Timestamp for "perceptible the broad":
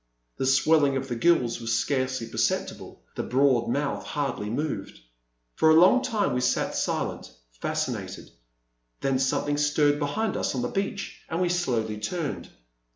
2.25-3.69